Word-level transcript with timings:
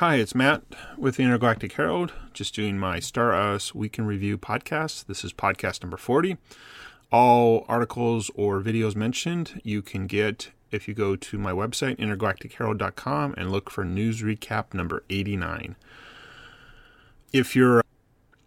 Hi, 0.00 0.16
it's 0.16 0.34
Matt 0.34 0.62
with 0.98 1.16
the 1.16 1.22
Intergalactic 1.22 1.72
Herald, 1.72 2.12
just 2.34 2.54
doing 2.54 2.78
my 2.78 3.00
Star 3.00 3.32
Atlas 3.32 3.74
Week 3.74 3.98
in 3.98 4.04
Review 4.04 4.36
podcast. 4.36 5.06
This 5.06 5.24
is 5.24 5.32
podcast 5.32 5.82
number 5.82 5.96
40. 5.96 6.36
All 7.10 7.64
articles 7.66 8.30
or 8.34 8.60
videos 8.60 8.94
mentioned 8.94 9.58
you 9.64 9.80
can 9.80 10.06
get 10.06 10.50
if 10.70 10.86
you 10.86 10.92
go 10.92 11.16
to 11.16 11.38
my 11.38 11.52
website, 11.52 11.96
intergalacticherald.com, 11.96 13.36
and 13.38 13.50
look 13.50 13.70
for 13.70 13.86
news 13.86 14.20
recap 14.20 14.74
number 14.74 15.02
89. 15.08 15.76
If 17.32 17.56
you're 17.56 17.82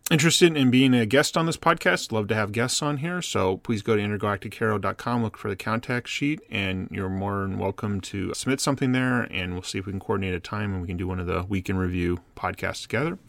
interested 0.10 0.58
in 0.58 0.72
being 0.72 0.94
a 0.94 1.06
guest 1.06 1.38
on 1.38 1.46
this 1.46 1.58
podcast, 1.58 2.12
love 2.12 2.28
to 2.28 2.36
have 2.36 2.52
guests 2.52 2.82
on 2.82 2.98
here. 2.98 3.22
So 3.22 3.58
please 3.58 3.82
go 3.82 3.96
to 3.96 4.02
intergalacticherald.com, 4.02 5.24
look 5.24 5.38
for 5.38 5.50
the 5.50 5.56
contact 5.56 6.08
sheet, 6.08 6.42
and 6.50 6.90
you're 6.92 7.10
more 7.10 7.42
than 7.42 7.60
welcome 7.60 8.02
to 8.02 8.34
submit 8.34 8.60
something 8.60 8.92
there. 8.92 9.22
And 9.22 9.54
we'll 9.54 9.64
see 9.64 9.78
if 9.78 9.86
we 9.86 9.92
can 9.92 10.00
coordinate 10.00 10.34
a 10.34 10.40
time 10.40 10.74
and 10.74 10.82
we 10.82 10.88
can 10.88 10.98
do 10.98 11.08
one 11.08 11.20
of 11.20 11.28
the 11.28 11.44
week 11.44 11.70
in 11.70 11.78
review 11.78 12.20
podcasts 12.36 12.82
together. 12.82 13.20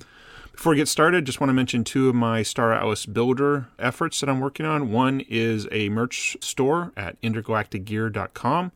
Before 0.53 0.71
we 0.71 0.77
get 0.77 0.89
started, 0.89 1.25
just 1.25 1.41
want 1.41 1.49
to 1.51 1.55
mention 1.55 1.85
two 1.85 2.09
of 2.09 2.15
my 2.15 2.43
Star 2.43 2.73
Atlas 2.73 3.07
Builder 3.07 3.69
efforts 3.79 4.21
that 4.21 4.29
I'm 4.29 4.41
working 4.41 4.67
on. 4.67 4.91
One 4.91 5.21
is 5.29 5.69
a 5.71 5.89
merch 5.91 6.37
store 6.41 6.93
at 6.97 7.21
intergalacticgear.com 7.21 8.73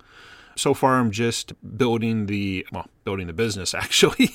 so 0.56 0.72
far 0.72 1.00
i'm 1.00 1.10
just 1.10 1.52
building 1.76 2.26
the 2.26 2.64
well 2.70 2.86
building 3.02 3.26
the 3.26 3.32
business 3.32 3.74
actually 3.74 4.30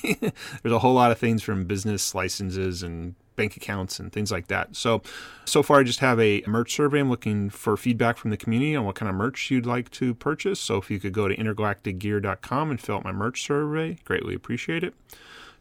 there's 0.61 0.73
a 0.73 0.79
whole 0.79 0.93
lot 0.93 1.11
of 1.11 1.17
things 1.17 1.41
from 1.41 1.63
business 1.63 2.13
licenses 2.13 2.83
and 2.83 3.15
bank 3.39 3.57
accounts 3.57 3.99
and 3.99 4.11
things 4.11 4.31
like 4.31 4.47
that. 4.47 4.75
So, 4.75 5.01
so 5.45 5.63
far 5.63 5.79
I 5.79 5.83
just 5.83 5.99
have 5.99 6.19
a 6.19 6.43
merch 6.45 6.75
survey. 6.75 6.99
I'm 6.99 7.09
looking 7.09 7.49
for 7.49 7.77
feedback 7.77 8.17
from 8.17 8.29
the 8.29 8.37
community 8.37 8.75
on 8.75 8.85
what 8.85 8.95
kind 8.95 9.09
of 9.09 9.15
merch 9.15 9.49
you'd 9.49 9.65
like 9.65 9.89
to 9.91 10.13
purchase. 10.13 10.59
So 10.59 10.77
if 10.77 10.91
you 10.91 10.99
could 10.99 11.13
go 11.13 11.27
to 11.27 11.35
intergalacticgear.com 11.35 12.69
and 12.69 12.79
fill 12.79 12.97
out 12.97 13.03
my 13.03 13.13
merch 13.13 13.41
survey, 13.41 13.97
greatly 14.03 14.35
appreciate 14.35 14.83
it. 14.83 14.93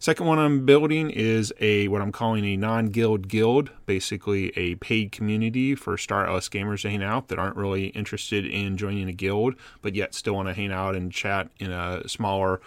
Second 0.00 0.26
one 0.26 0.38
I'm 0.38 0.64
building 0.64 1.10
is 1.10 1.52
a 1.60 1.88
what 1.88 2.00
I'm 2.00 2.12
calling 2.12 2.44
a 2.44 2.56
non-guild 2.56 3.26
guild, 3.26 3.70
basically 3.84 4.56
a 4.56 4.76
paid 4.76 5.10
community 5.10 5.74
for 5.74 5.98
Star 5.98 6.24
Atlas 6.24 6.48
gamers 6.48 6.82
to 6.82 6.90
hang 6.90 7.02
out 7.02 7.26
that 7.28 7.38
aren't 7.40 7.56
really 7.56 7.88
interested 7.88 8.46
in 8.46 8.76
joining 8.76 9.08
a 9.08 9.12
guild, 9.12 9.56
but 9.82 9.96
yet 9.96 10.14
still 10.14 10.34
want 10.34 10.46
to 10.46 10.54
hang 10.54 10.70
out 10.70 10.94
and 10.94 11.10
chat 11.10 11.48
in 11.58 11.72
a 11.72 12.08
smaller 12.08 12.60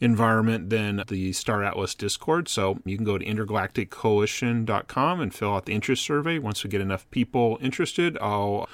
environment 0.00 0.70
than 0.70 1.02
the 1.08 1.34
Star 1.34 1.62
Atlas 1.62 1.94
Discord. 1.94 2.48
So 2.48 2.78
you 2.86 2.96
can 2.96 3.04
go 3.04 3.18
to 3.18 3.24
intergalacticcoalition.com 3.24 5.20
and 5.20 5.34
fill 5.34 5.54
out 5.54 5.66
the 5.66 5.74
interest 5.74 6.02
survey. 6.02 6.38
Once 6.38 6.64
we 6.64 6.70
get 6.70 6.80
enough 6.80 7.08
people 7.10 7.58
interested, 7.60 8.16
I'll 8.18 8.66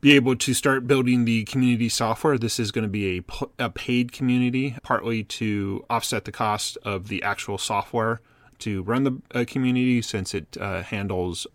be 0.00 0.14
able 0.14 0.36
to 0.36 0.54
start 0.54 0.86
building 0.86 1.24
the 1.24 1.44
community 1.44 1.88
software. 1.88 2.38
This 2.38 2.60
is 2.60 2.70
going 2.70 2.84
to 2.84 2.88
be 2.88 3.18
a, 3.18 3.64
a 3.64 3.70
paid 3.70 4.12
community, 4.12 4.76
partly 4.82 5.24
to 5.24 5.84
offset 5.90 6.24
the 6.24 6.32
cost 6.32 6.78
of 6.84 7.08
the 7.08 7.22
actual 7.22 7.58
software 7.58 8.20
to 8.60 8.82
run 8.82 9.04
the 9.04 9.20
uh, 9.34 9.44
community 9.46 10.02
since 10.02 10.34
it 10.34 10.56
uh, 10.60 10.82
handles 10.82 11.46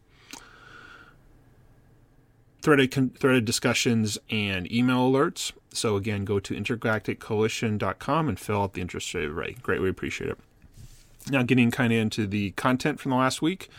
threaded, 2.61 2.91
con- 2.91 3.11
threaded 3.11 3.45
discussions 3.45 4.17
and 4.29 4.71
email 4.71 5.11
alerts. 5.11 5.51
So 5.73 5.95
again, 5.95 6.25
go 6.25 6.39
to 6.39 6.53
intergalacticcoalition.com 6.53 8.29
and 8.29 8.39
fill 8.39 8.63
out 8.63 8.73
the 8.73 8.81
interest 8.81 9.09
survey. 9.09 9.53
Greatly 9.61 9.89
appreciate 9.89 10.29
it. 10.31 10.37
Now, 11.29 11.43
getting 11.43 11.71
kind 11.71 11.93
of 11.93 11.99
into 11.99 12.27
the 12.27 12.51
content 12.51 12.99
from 12.99 13.11
the 13.11 13.17
last 13.17 13.41
week. 13.41 13.69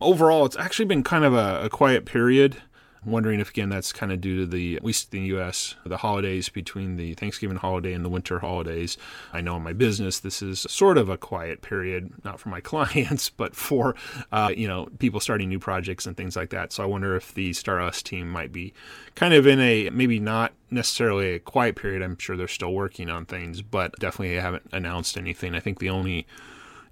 Overall, 0.00 0.46
it's 0.46 0.56
actually 0.56 0.84
been 0.84 1.02
kind 1.02 1.24
of 1.24 1.34
a, 1.34 1.64
a 1.64 1.68
quiet 1.68 2.04
period 2.04 2.62
wondering 3.04 3.40
if 3.40 3.50
again 3.50 3.68
that's 3.68 3.92
kind 3.92 4.12
of 4.12 4.20
due 4.20 4.40
to 4.40 4.46
the 4.46 4.76
at 4.76 4.84
least 4.84 5.12
in 5.14 5.22
the 5.22 5.28
U.S. 5.28 5.74
the 5.84 5.98
holidays 5.98 6.48
between 6.48 6.96
the 6.96 7.14
Thanksgiving 7.14 7.56
holiday 7.56 7.92
and 7.92 8.04
the 8.04 8.08
winter 8.08 8.40
holidays. 8.40 8.96
I 9.32 9.40
know 9.40 9.56
in 9.56 9.62
my 9.62 9.72
business 9.72 10.18
this 10.18 10.42
is 10.42 10.60
sort 10.68 10.98
of 10.98 11.08
a 11.08 11.16
quiet 11.16 11.62
period, 11.62 12.12
not 12.24 12.40
for 12.40 12.48
my 12.48 12.60
clients, 12.68 13.30
but 13.30 13.54
for 13.54 13.94
uh, 14.32 14.52
you 14.54 14.68
know 14.68 14.88
people 14.98 15.20
starting 15.20 15.48
new 15.48 15.58
projects 15.58 16.06
and 16.06 16.16
things 16.16 16.36
like 16.36 16.50
that. 16.50 16.72
So 16.72 16.82
I 16.82 16.86
wonder 16.86 17.16
if 17.16 17.34
the 17.34 17.52
Star 17.52 17.80
Atlas 17.80 18.02
team 18.02 18.30
might 18.30 18.52
be 18.52 18.72
kind 19.14 19.34
of 19.34 19.46
in 19.46 19.60
a 19.60 19.90
maybe 19.90 20.18
not 20.20 20.52
necessarily 20.70 21.34
a 21.34 21.38
quiet 21.38 21.76
period. 21.76 22.02
I'm 22.02 22.18
sure 22.18 22.36
they're 22.36 22.48
still 22.48 22.72
working 22.72 23.10
on 23.10 23.24
things, 23.24 23.62
but 23.62 23.98
definitely 23.98 24.36
haven't 24.36 24.68
announced 24.72 25.16
anything. 25.16 25.54
I 25.54 25.60
think 25.60 25.78
the 25.78 25.90
only 25.90 26.26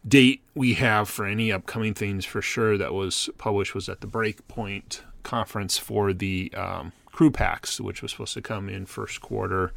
date 0.06 0.42
we 0.54 0.74
have 0.74 1.08
for 1.08 1.26
any 1.26 1.50
upcoming 1.50 1.94
things 1.94 2.24
for 2.24 2.40
sure 2.40 2.78
that 2.78 2.94
was 2.94 3.28
published 3.38 3.74
was 3.74 3.88
at 3.88 4.00
the 4.00 4.06
Breakpoint 4.06 5.00
conference 5.26 5.76
for 5.76 6.12
the 6.12 6.52
um, 6.56 6.92
crew 7.06 7.30
packs, 7.30 7.80
which 7.80 8.00
was 8.00 8.12
supposed 8.12 8.34
to 8.34 8.40
come 8.40 8.68
in 8.68 8.86
first 8.86 9.20
quarter 9.20 9.72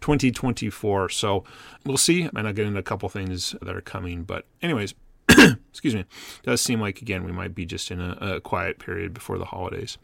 2024. 0.00 1.08
So 1.08 1.44
we'll 1.84 1.96
see. 1.96 2.22
And 2.22 2.46
I'll 2.46 2.52
get 2.52 2.66
into 2.66 2.78
a 2.78 2.84
couple 2.84 3.08
things 3.08 3.54
that 3.60 3.76
are 3.76 3.82
coming. 3.82 4.22
But, 4.22 4.46
anyways, 4.62 4.94
excuse 5.70 5.94
me, 5.94 6.04
does 6.44 6.60
seem 6.60 6.80
like, 6.80 7.02
again, 7.02 7.24
we 7.24 7.32
might 7.32 7.54
be 7.54 7.66
just 7.66 7.90
in 7.90 8.00
a, 8.00 8.16
a 8.20 8.40
quiet 8.40 8.78
period 8.78 9.12
before 9.12 9.38
the 9.38 9.46
holidays. 9.46 9.98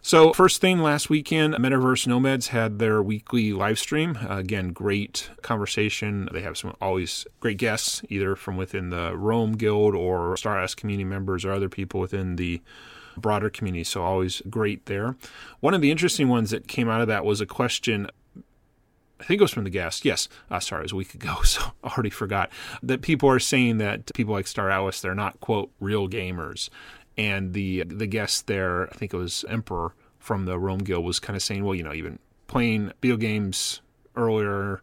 So, 0.00 0.34
first 0.34 0.60
thing 0.60 0.80
last 0.80 1.08
weekend, 1.08 1.54
Metaverse 1.54 2.06
Nomads 2.06 2.48
had 2.48 2.78
their 2.78 3.02
weekly 3.02 3.54
live 3.54 3.78
stream. 3.78 4.18
Uh, 4.20 4.36
again, 4.36 4.68
great 4.68 5.30
conversation. 5.40 6.28
They 6.30 6.42
have 6.42 6.58
some 6.58 6.76
always 6.78 7.26
great 7.40 7.56
guests, 7.56 8.02
either 8.10 8.36
from 8.36 8.58
within 8.58 8.90
the 8.90 9.16
Rome 9.16 9.52
Guild 9.52 9.94
or 9.94 10.36
Star 10.36 10.58
Atlas 10.58 10.74
community 10.74 11.04
members 11.04 11.42
or 11.46 11.52
other 11.52 11.70
people 11.70 12.00
within 12.00 12.36
the 12.36 12.60
broader 13.16 13.50
community. 13.50 13.84
So 13.84 14.02
always 14.02 14.42
great 14.48 14.86
there. 14.86 15.16
One 15.60 15.74
of 15.74 15.80
the 15.80 15.90
interesting 15.90 16.28
ones 16.28 16.50
that 16.50 16.68
came 16.68 16.88
out 16.88 17.00
of 17.00 17.08
that 17.08 17.24
was 17.24 17.40
a 17.40 17.46
question. 17.46 18.08
I 19.20 19.24
think 19.24 19.40
it 19.40 19.44
was 19.44 19.52
from 19.52 19.64
the 19.64 19.70
guest. 19.70 20.04
Yes, 20.04 20.28
uh, 20.50 20.60
sorry, 20.60 20.80
it 20.80 20.84
was 20.84 20.92
a 20.92 20.96
week 20.96 21.14
ago, 21.14 21.36
so 21.44 21.62
I 21.82 21.88
already 21.88 22.10
forgot. 22.10 22.50
That 22.82 23.02
people 23.02 23.28
are 23.28 23.38
saying 23.38 23.78
that 23.78 24.12
people 24.14 24.34
like 24.34 24.46
Star 24.46 24.70
Atlas, 24.70 25.00
they're 25.00 25.14
not 25.14 25.40
quote 25.40 25.70
real 25.80 26.08
gamers, 26.08 26.68
and 27.16 27.52
the 27.52 27.84
the 27.84 28.06
guest 28.06 28.46
there, 28.46 28.88
I 28.90 28.94
think 28.94 29.14
it 29.14 29.18
was 29.18 29.44
Emperor 29.48 29.94
from 30.18 30.46
the 30.46 30.58
Rome 30.58 30.78
Guild, 30.78 31.04
was 31.04 31.20
kind 31.20 31.36
of 31.36 31.42
saying, 31.42 31.64
well, 31.64 31.74
you 31.74 31.82
know, 31.82 31.92
even 31.92 32.18
playing 32.46 32.92
video 33.00 33.16
games 33.16 33.80
earlier 34.16 34.82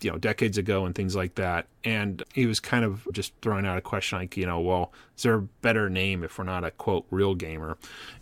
you 0.00 0.10
know 0.10 0.18
decades 0.18 0.58
ago 0.58 0.84
and 0.84 0.94
things 0.94 1.16
like 1.16 1.34
that 1.36 1.66
and 1.84 2.22
he 2.34 2.46
was 2.46 2.60
kind 2.60 2.84
of 2.84 3.06
just 3.12 3.32
throwing 3.42 3.66
out 3.66 3.78
a 3.78 3.80
question 3.80 4.18
like 4.18 4.36
you 4.36 4.46
know 4.46 4.60
well 4.60 4.92
is 5.16 5.22
there 5.22 5.34
a 5.34 5.42
better 5.42 5.88
name 5.88 6.22
if 6.22 6.38
we're 6.38 6.44
not 6.44 6.64
a 6.64 6.70
quote 6.70 7.06
real 7.10 7.34
gamer 7.34 7.76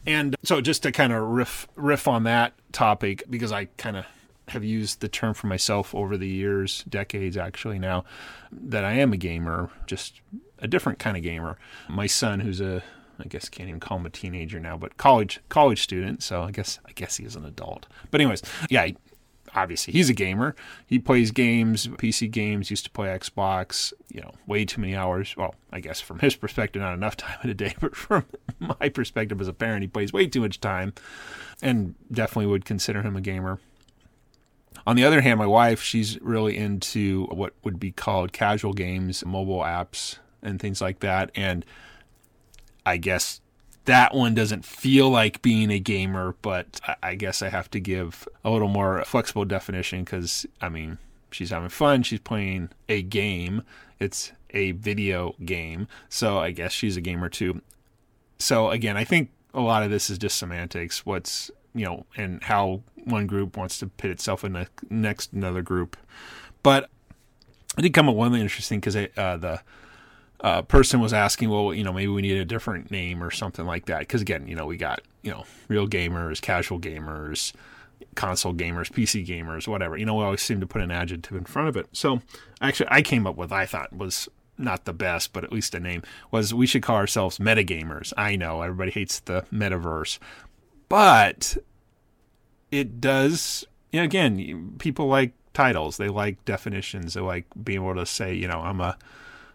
and 0.07 0.37
so 0.43 0.61
just 0.61 0.83
to 0.83 0.93
kind 0.93 1.13
of 1.13 1.23
riff 1.23 1.67
riff 1.75 2.07
on 2.07 2.25
that 2.25 2.53
topic 2.73 3.23
because 3.29 3.53
i 3.53 3.65
kind 3.77 3.97
of 3.97 4.05
have 4.49 4.63
used 4.63 5.01
the 5.01 5.09
term 5.09 5.33
for 5.33 5.47
myself 5.47 5.95
over 5.95 6.17
the 6.17 6.29
years 6.29 6.85
decades 6.89 7.37
actually 7.37 7.79
now 7.79 8.05
that 8.53 8.85
i 8.85 8.93
am 8.93 9.13
a 9.13 9.17
gamer 9.17 9.71
just 9.87 10.21
a 10.59 10.69
different 10.69 10.99
kind 10.99 11.17
of 11.17 11.23
gamer 11.23 11.59
my 11.89 12.07
son 12.07 12.41
who's 12.41 12.61
a 12.61 12.83
I 13.19 13.25
guess 13.29 13.49
can't 13.49 13.69
even 13.69 13.81
call 13.81 13.99
him 13.99 14.07
a 14.07 14.11
teenager 14.11 14.59
now, 14.59 14.77
but 14.77 14.97
college 14.97 15.41
college 15.49 15.83
student. 15.83 16.23
So 16.23 16.43
I 16.43 16.51
guess 16.51 16.81
I 16.85 16.93
guess 16.93 17.17
he 17.17 17.25
is 17.25 17.37
an 17.37 17.45
adult. 17.45 17.87
But 18.11 18.21
anyways, 18.21 18.43
yeah, 18.71 18.89
obviously 19.55 19.93
he's 19.93 20.11
a 20.11 20.15
gamer. 20.15 20.55
He 20.87 20.99
plays 20.99 21.31
games, 21.31 21.87
PC 21.87 22.31
games, 22.31 22.71
used 22.71 22.85
to 22.85 22.91
play 22.91 23.09
Xbox, 23.09 23.93
you 24.09 24.21
know, 24.21 24.33
way 24.47 24.65
too 24.65 24.81
many 24.81 24.95
hours. 24.95 25.37
Well, 25.37 25.55
I 25.73 25.81
guess 25.81 26.01
from 26.01 26.19
his 26.19 26.35
perspective, 26.37 26.83
not 26.83 26.95
enough 26.95 27.17
time 27.19 27.39
in 27.45 27.51
a 27.51 27.55
day, 27.55 27.75
but 27.81 27.95
from 27.95 28.25
my 28.59 28.89
perspective 28.89 29.41
as 29.41 29.49
a 29.49 29.53
parent, 29.53 29.83
he 29.83 29.89
plays 29.89 30.13
way 30.13 30.27
too 30.27 30.41
much 30.41 30.61
time 30.61 30.93
and 31.63 31.95
definitely 32.11 32.47
would 32.47 32.65
consider 32.65 33.03
him 33.03 33.17
a 33.17 33.21
gamer. 33.21 33.59
On 34.87 34.97
the 34.97 35.05
other 35.05 35.23
hand, 35.23 35.39
my 35.39 35.47
wife, 35.47 35.81
she's 35.81 36.21
really 36.21 36.57
into 36.57 37.27
what 37.27 37.55
would 37.63 37.81
be 37.81 37.91
called 37.91 38.33
casual 38.33 38.75
games, 38.75 39.25
mobile 39.25 39.61
apps, 39.61 40.19
and 40.43 40.61
things 40.61 40.81
like 40.81 41.01
that. 41.01 41.31
And 41.35 41.65
I 42.85 42.99
guess 42.99 43.41
that 43.85 44.15
one 44.15 44.35
doesn't 44.35 44.65
feel 44.65 45.11
like 45.11 45.43
being 45.43 45.71
a 45.71 45.79
gamer, 45.79 46.35
but 46.43 46.81
I 47.03 47.15
guess 47.15 47.43
I 47.43 47.51
have 47.51 47.71
to 47.73 47.81
give 47.81 48.27
a 48.45 48.51
little 48.51 48.69
more 48.69 49.05
flexible 49.05 49.45
definition 49.45 50.05
because, 50.05 50.47
I 50.61 50.69
mean, 50.69 50.99
she's 51.31 51.51
having 51.51 51.69
fun. 51.69 52.03
She's 52.03 52.21
playing 52.21 52.71
a 52.89 53.03
game. 53.03 53.63
It's 53.99 54.33
a 54.51 54.73
video 54.73 55.35
game. 55.45 55.89
So 56.09 56.39
I 56.39 56.51
guess 56.51 56.73
she's 56.73 56.97
a 56.97 57.01
gamer 57.01 57.29
too. 57.29 57.61
So 58.39 58.71
again, 58.71 58.97
I 58.97 59.05
think 59.05 59.31
a 59.53 59.61
lot 59.61 59.83
of 59.83 59.91
this 59.91 60.09
is 60.09 60.19
just 60.19 60.39
semantics. 60.39 61.05
What's, 61.05 61.51
you 61.75 61.85
know, 61.85 62.07
and 62.17 62.43
how 62.43 62.83
one 63.05 63.27
group 63.27 63.57
wants 63.57 63.79
to 63.79 63.87
pit 63.87 64.11
itself 64.11 64.45
in 64.45 64.55
the 64.55 64.69
next 64.89 65.33
another 65.33 65.63
group. 65.63 65.97
But 66.63 66.89
I 67.77 67.83
did 67.83 67.93
come 67.93 68.09
up 68.09 68.15
with 68.15 68.31
one 68.31 68.41
interesting 68.41 68.81
because 68.81 68.97
uh, 68.97 69.37
the 69.37 69.61
uh, 70.41 70.63
person 70.63 71.01
was 71.01 71.13
asking, 71.13 71.51
well, 71.51 71.73
you 71.73 71.85
know, 71.85 71.93
maybe 71.93 72.09
we 72.09 72.23
need 72.23 72.37
a 72.37 72.45
different 72.45 72.91
name 72.91 73.23
or 73.23 73.31
something 73.31 73.67
like 73.67 73.87
that. 73.87 74.01
Because 74.01 74.23
again, 74.23 74.47
you 74.47 74.55
know, 74.55 74.67
we 74.67 74.77
got 74.77 75.01
you 75.23 75.31
know 75.31 75.45
real 75.69 75.89
gamers, 75.89 76.41
casual 76.41 76.79
gamers, 76.79 77.53
console 78.15 78.55
gamers, 78.55 78.91
PC 78.91 79.27
gamers, 79.27 79.67
whatever. 79.69 79.97
You 79.97 80.07
know, 80.07 80.15
we 80.15 80.25
always 80.25 80.43
seem 80.43 80.61
to 80.61 80.67
put 80.67 80.83
an 80.83 80.91
adjective 80.91 81.37
in 81.37 81.45
front 81.45 81.69
of 81.69 81.77
it. 81.77 81.87
So 81.93 82.21
actually, 82.61 82.89
I 82.91 83.03
came 83.03 83.27
up 83.27 83.37
with 83.37 83.53
I 83.53 83.67
thought 83.67 83.93
was 83.93 84.29
not 84.57 84.85
the 84.85 84.93
best, 84.93 85.33
but 85.33 85.45
at 85.45 85.53
least 85.53 85.75
a 85.75 85.81
name 85.81 86.03
was 86.31 86.55
we 86.55 86.67
should 86.67 86.83
call 86.83 86.97
ourselves 86.97 87.39
metagamers. 87.39 88.13
I 88.17 88.37
know 88.37 88.63
everybody 88.63 88.91
hates 88.91 89.21
the 89.21 89.45
metaverse, 89.53 90.19
but 90.89 91.57
it 92.71 93.01
does. 93.01 93.65
You 93.93 94.01
know, 94.01 94.05
again, 94.05 94.75
people 94.79 95.07
like 95.07 95.33
titles. 95.53 95.97
They 95.97 96.09
like 96.09 96.45
definitions. 96.45 97.15
They 97.15 97.21
like 97.21 97.47
being 97.63 97.83
able 97.83 97.95
to 97.95 98.07
say, 98.07 98.35
you 98.35 98.49
know, 98.49 98.61
I'm 98.61 98.81
a 98.81 98.99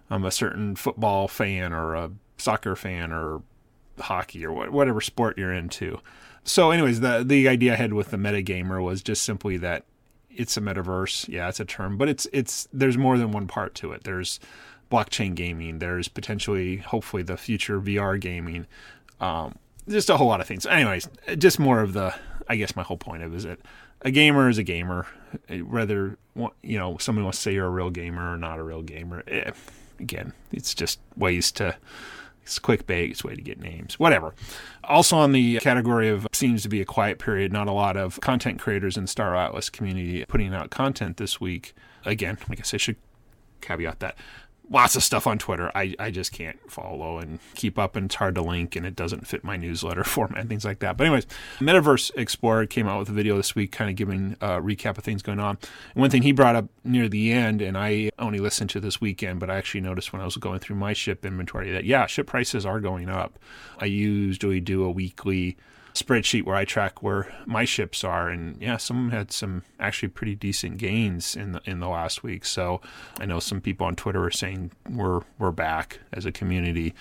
I'm 0.10 0.26
a 0.26 0.32
certain 0.32 0.76
football 0.76 1.28
fan 1.28 1.74
or 1.74 1.96
a 1.96 2.12
soccer 2.38 2.76
fan 2.76 3.12
or 3.12 3.42
hockey 4.00 4.46
or 4.46 4.70
whatever 4.70 5.02
sport 5.02 5.38
you're 5.38 5.54
into. 5.54 6.00
So, 6.44 6.72
anyways, 6.72 7.02
the 7.02 7.24
the 7.24 7.48
idea 7.48 7.74
I 7.74 7.76
had 7.76 7.94
with 7.94 8.12
the 8.12 8.18
metagamer 8.18 8.84
was 8.84 9.04
just 9.04 9.24
simply 9.24 9.58
that 9.58 9.86
it's 10.30 10.58
a 10.58 10.62
metaverse. 10.62 11.28
Yeah, 11.28 11.50
it's 11.50 11.60
a 11.60 11.66
term, 11.66 11.98
but 11.98 12.10
it's 12.10 12.28
it's 12.32 12.68
there's 12.72 12.98
more 12.98 13.18
than 13.18 13.32
one 13.32 13.48
part 13.48 13.76
to 13.76 13.92
it. 13.92 14.04
There's 14.04 14.40
blockchain 14.92 15.36
gaming. 15.36 15.80
There's 15.80 16.08
potentially, 16.08 16.78
hopefully, 16.78 17.24
the 17.24 17.38
future 17.38 17.80
VR 17.80 18.20
gaming. 18.20 18.66
Um, 19.20 19.56
just 19.88 20.10
a 20.10 20.18
whole 20.18 20.28
lot 20.28 20.42
of 20.42 20.48
things. 20.48 20.66
Anyways, 20.66 21.10
just 21.38 21.60
more 21.60 21.82
of 21.82 21.94
the. 21.94 22.16
I 22.48 22.56
guess 22.56 22.76
my 22.76 22.84
whole 22.84 22.98
point 22.98 23.22
of 23.22 23.34
it 23.34 23.38
is 23.38 23.44
that 23.44 23.60
a 24.02 24.12
gamer 24.12 24.50
is 24.50 24.58
a 24.58 24.64
gamer. 24.64 25.06
Whether 25.50 26.18
you 26.64 26.78
know 26.78 26.98
someone 26.98 27.26
wants 27.26 27.40
to 27.40 27.42
say 27.44 27.54
you're 27.54 27.68
a 27.68 27.70
real 27.70 27.90
gamer 27.90 28.34
or 28.34 28.38
not 28.38 28.60
a 28.60 28.64
real 28.64 28.82
gamer. 28.82 29.24
Eh, 29.28 29.52
again, 30.00 30.34
it's 30.52 30.74
just 30.74 31.00
ways 31.16 31.52
to 31.54 31.76
it's 32.50 32.58
clickbait. 32.58 33.12
It's 33.12 33.24
a 33.24 33.28
way 33.28 33.36
to 33.36 33.42
get 33.42 33.60
names. 33.60 34.00
Whatever. 34.00 34.34
Also 34.84 35.16
on 35.18 35.34
the 35.34 35.60
category 35.60 36.10
of 36.10 36.28
seems 36.34 36.64
to 36.64 36.70
be 36.70 36.82
a 36.82 36.86
quiet 36.86 37.20
period. 37.20 37.54
Not 37.54 37.68
a 37.68 37.72
lot 37.72 37.96
of 37.96 38.20
content 38.22 38.60
creators 38.60 38.98
in 38.98 39.06
Star 39.06 39.36
Atlas 39.36 39.70
community 39.70 40.26
putting 40.26 40.54
out 40.54 40.72
content 40.72 41.18
this 41.18 41.40
week. 41.40 41.76
Again, 42.06 42.40
I 42.50 42.56
guess 42.56 42.74
I 42.74 42.78
should 42.78 42.96
caveat 43.62 44.00
that 44.00 44.16
lots 44.70 44.96
of 44.96 45.04
stuff 45.04 45.26
on 45.26 45.38
Twitter. 45.38 45.72
I, 45.76 45.96
I 46.00 46.12
just 46.12 46.32
can't 46.32 46.60
follow 46.70 47.18
and 47.18 47.40
keep 47.56 47.80
up, 47.80 47.96
and 47.96 48.06
it's 48.06 48.16
hard 48.16 48.36
to 48.36 48.42
link, 48.42 48.76
and 48.76 48.86
it 48.86 48.96
doesn't 48.96 49.28
fit 49.28 49.44
my 49.44 49.58
newsletter 49.58 50.04
format, 50.06 50.40
and 50.40 50.50
things 50.50 50.66
like 50.66 50.80
that. 50.80 50.98
But 50.98 51.08
anyways, 51.08 51.26
Metaverse 51.60 52.12
Explorer 52.16 52.66
came 52.66 52.88
out 52.88 53.00
with 53.00 53.10
a 53.10 53.14
video 53.14 53.38
this 53.38 53.56
week, 53.56 53.72
kind 53.72 53.90
of 53.90 53.96
giving 53.96 54.36
a 54.42 54.62
recap 54.62 54.98
of 54.98 55.04
things 55.04 55.22
going 55.22 55.40
on. 55.40 55.58
And 55.94 56.02
one 56.02 56.10
thing 56.10 56.22
he 56.22 56.32
brought 56.32 56.56
up 56.56 56.70
near 56.84 57.10
the 57.10 57.32
end, 57.32 57.62
and 57.62 57.78
I 57.78 58.12
only 58.20 58.40
listened 58.40 58.70
to 58.72 58.80
this 58.80 59.02
weekend, 59.02 59.40
but 59.40 59.50
I 59.50 59.58
actually 59.58 59.82
noticed 59.82 60.14
when 60.14 60.22
I 60.22 60.26
was 60.26 60.38
going 60.38 60.60
through 60.60 60.78
my 60.78 60.94
ship 60.94 61.26
inventory 61.26 61.72
that 61.72 61.86
yeah, 61.86 62.06
ship 62.06 62.28
prices 62.28 62.66
are 62.66 62.80
going 62.80 63.10
up. 63.10 63.40
I 63.80 63.86
usually 63.86 64.60
do 64.60 64.84
a 64.84 64.92
weekly 64.92 65.58
spreadsheet 65.94 66.44
where 66.46 66.56
I 66.56 66.66
track 66.66 67.02
where 67.02 67.34
my 67.46 67.66
ships 67.66 68.04
are, 68.04 68.30
and 68.30 68.62
yeah, 68.62 68.78
some 68.78 69.12
had 69.12 69.32
some 69.32 69.64
actually 69.80 70.10
pretty 70.10 70.36
decent 70.36 70.78
gains 70.78 71.36
in 71.36 71.54
the 71.54 71.62
in 71.66 71.80
the 71.80 71.90
last 71.90 72.24
week. 72.24 72.46
So 72.46 72.82
I 73.20 73.26
know 73.26 73.40
some 73.40 73.62
people 73.62 73.88
on 73.88 73.96
Twitter 73.96 74.24
are 74.24 74.32
saying 74.32 74.72
we're 74.90 75.22
we're 75.38 75.52
back 75.52 76.00
as 76.14 76.26
a 76.26 76.32
community. 76.32 76.94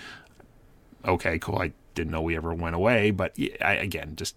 Okay, 1.06 1.38
cool. 1.38 1.58
I 1.58 1.72
didn't 1.94 2.10
know 2.10 2.22
we 2.22 2.36
ever 2.36 2.54
went 2.54 2.76
away, 2.76 3.10
but 3.10 3.34
I, 3.60 3.74
again, 3.74 4.14
just 4.16 4.36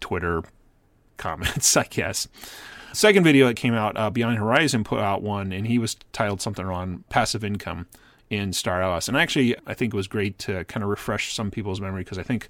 Twitter 0.00 0.42
comments, 1.16 1.76
I 1.76 1.84
guess. 1.84 2.28
Second 2.92 3.24
video 3.24 3.48
that 3.48 3.54
came 3.54 3.74
out, 3.74 3.96
uh, 3.96 4.08
Beyond 4.08 4.38
Horizon 4.38 4.84
put 4.84 5.00
out 5.00 5.20
one, 5.20 5.52
and 5.52 5.66
he 5.66 5.78
was 5.78 5.96
titled 6.12 6.40
something 6.40 6.64
on 6.64 7.02
passive 7.08 7.42
income 7.42 7.86
in 8.30 8.52
Star 8.52 8.82
Atlas. 8.82 9.08
And 9.08 9.16
actually, 9.16 9.56
I 9.66 9.74
think 9.74 9.92
it 9.92 9.96
was 9.96 10.06
great 10.06 10.38
to 10.40 10.64
kind 10.64 10.84
of 10.84 10.90
refresh 10.90 11.34
some 11.34 11.50
people's 11.50 11.80
memory 11.80 12.02
because 12.02 12.18
I 12.18 12.22
think 12.22 12.48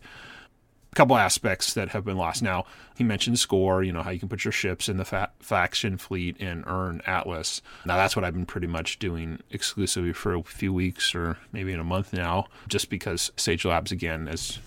couple 0.95 1.17
aspects 1.17 1.75
that 1.75 1.91
have 1.91 2.05
been 2.05 2.17
lost. 2.17 2.43
Now, 2.43 2.65
he 2.97 3.05
mentioned 3.05 3.39
score, 3.39 3.83
you 3.83 3.93
know, 3.93 4.03
how 4.03 4.11
you 4.11 4.19
can 4.19 4.29
put 4.29 4.45
your 4.45 4.53
ships 4.53 4.89
in 4.89 4.97
the 4.97 5.05
fa- 5.05 5.31
faction 5.41 5.99
fleet 5.99 6.37
and 6.41 6.65
earn 6.67 7.03
Atlas. 7.07 7.63
Now, 7.85 7.97
that's 7.97 8.17
what 8.17 8.25
I've 8.25 8.35
been 8.35 8.47
pretty 8.47 8.67
much 8.67 8.99
doing 8.99 9.41
exclusively 9.51 10.13
for 10.13 10.35
a 10.35 10.43
few 10.43 10.73
weeks 10.73 11.15
or 11.15 11.39
maybe 11.53 11.73
in 11.73 11.81
a 11.81 11.85
month 11.85 12.13
now, 12.13 12.47
just 12.69 12.91
because 12.91 13.33
Sage 13.37 13.65
Labs, 13.65 13.93
again, 13.93 14.29
as 14.29 14.59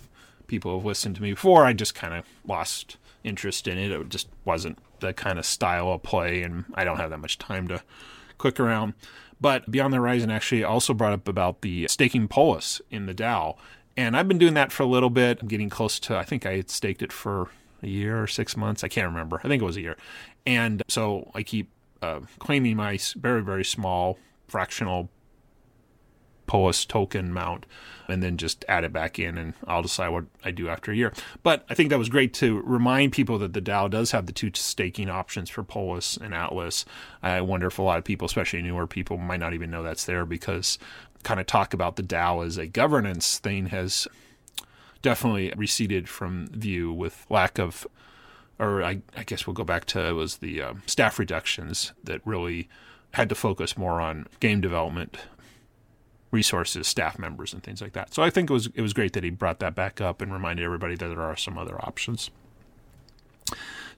people 0.47 0.75
have 0.77 0.85
listened 0.85 1.15
to 1.15 1.21
me 1.21 1.31
before, 1.31 1.65
I 1.65 1.73
just 1.73 1.95
kind 1.95 2.13
of 2.13 2.25
lost 2.45 2.97
interest 3.23 3.67
in 3.67 3.77
it. 3.77 3.91
It 3.91 4.09
just 4.09 4.27
wasn't 4.45 4.79
the 4.99 5.13
kind 5.13 5.37
of 5.37 5.45
style 5.45 5.91
of 5.91 6.03
play, 6.03 6.41
and 6.41 6.65
I 6.73 6.83
don't 6.83 6.97
have 6.97 7.09
that 7.11 7.19
much 7.19 7.37
time 7.37 7.67
to 7.67 7.81
click 8.37 8.59
around. 8.59 8.93
But 9.39 9.69
Beyond 9.69 9.93
the 9.93 9.97
Horizon 9.97 10.31
actually 10.31 10.63
also 10.63 10.93
brought 10.93 11.13
up 11.13 11.27
about 11.27 11.61
the 11.61 11.87
staking 11.87 12.27
Polis 12.27 12.81
in 12.89 13.05
the 13.05 13.13
DAO 13.13 13.55
and 13.97 14.15
I've 14.15 14.27
been 14.27 14.37
doing 14.37 14.53
that 14.53 14.71
for 14.71 14.83
a 14.83 14.85
little 14.85 15.09
bit. 15.09 15.39
I'm 15.41 15.47
getting 15.47 15.69
close 15.69 15.99
to, 16.01 16.15
I 16.15 16.23
think 16.23 16.45
I 16.45 16.55
had 16.57 16.69
staked 16.69 17.01
it 17.01 17.11
for 17.11 17.49
a 17.81 17.87
year 17.87 18.21
or 18.21 18.27
six 18.27 18.55
months. 18.55 18.83
I 18.83 18.87
can't 18.87 19.07
remember. 19.07 19.41
I 19.43 19.47
think 19.47 19.61
it 19.61 19.65
was 19.65 19.77
a 19.77 19.81
year. 19.81 19.97
And 20.45 20.83
so 20.87 21.31
I 21.33 21.43
keep 21.43 21.71
uh, 22.01 22.21
claiming 22.39 22.77
my 22.77 22.99
very, 23.15 23.43
very 23.43 23.65
small 23.65 24.19
fractional 24.47 25.09
Polis 26.45 26.85
token 26.85 27.33
mount 27.33 27.65
and 28.07 28.23
then 28.23 28.37
just 28.37 28.63
add 28.69 28.85
it 28.85 28.93
back 28.93 29.19
in 29.19 29.37
and 29.37 29.53
I'll 29.67 29.81
decide 29.81 30.09
what 30.09 30.25
I 30.45 30.51
do 30.51 30.69
after 30.69 30.91
a 30.91 30.95
year. 30.95 31.11
But 31.43 31.65
I 31.69 31.73
think 31.73 31.89
that 31.89 31.99
was 31.99 32.07
great 32.07 32.33
to 32.35 32.61
remind 32.61 33.11
people 33.11 33.37
that 33.39 33.51
the 33.51 33.61
DAO 33.61 33.89
does 33.89 34.11
have 34.11 34.27
the 34.27 34.31
two 34.31 34.51
staking 34.53 35.09
options 35.09 35.49
for 35.49 35.61
Polis 35.63 36.15
and 36.15 36.33
Atlas. 36.33 36.85
I 37.21 37.41
wonder 37.41 37.67
if 37.67 37.79
a 37.79 37.83
lot 37.83 37.97
of 37.97 38.05
people, 38.05 38.25
especially 38.25 38.61
newer 38.61 38.87
people, 38.87 39.17
might 39.17 39.41
not 39.41 39.53
even 39.53 39.69
know 39.69 39.83
that's 39.83 40.05
there 40.05 40.25
because 40.25 40.79
kind 41.27 41.41
of 41.41 41.45
talk 41.45 41.73
about 41.73 41.97
the 41.97 42.03
DAO 42.03 42.45
as 42.45 42.57
a 42.57 42.65
governance 42.65 43.37
thing 43.37 43.65
has 43.65 44.07
definitely 45.01 45.51
receded 45.57 46.07
from 46.07 46.47
view 46.47 46.93
with 46.93 47.25
lack 47.29 47.59
of, 47.59 47.85
or 48.57 48.81
I, 48.81 49.01
I 49.13 49.23
guess 49.25 49.45
we'll 49.45 49.53
go 49.53 49.65
back 49.65 49.83
to 49.87 50.07
it 50.07 50.13
was 50.13 50.37
the 50.37 50.61
uh, 50.61 50.73
staff 50.85 51.19
reductions 51.19 51.91
that 52.01 52.21
really 52.23 52.69
had 53.11 53.27
to 53.27 53.35
focus 53.35 53.77
more 53.77 53.99
on 53.99 54.27
game 54.39 54.61
development 54.61 55.17
resources, 56.31 56.87
staff 56.87 57.19
members, 57.19 57.51
and 57.51 57.61
things 57.61 57.81
like 57.81 57.91
that. 57.91 58.13
So 58.13 58.23
I 58.23 58.29
think 58.29 58.49
it 58.49 58.53
was 58.53 58.67
it 58.67 58.81
was 58.81 58.93
great 58.93 59.11
that 59.11 59.25
he 59.25 59.29
brought 59.29 59.59
that 59.59 59.75
back 59.75 59.99
up 59.99 60.21
and 60.21 60.31
reminded 60.31 60.63
everybody 60.63 60.95
that 60.95 61.09
there 61.09 61.21
are 61.21 61.35
some 61.35 61.57
other 61.57 61.75
options 61.83 62.29